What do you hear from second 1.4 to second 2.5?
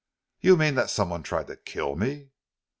to kill me?"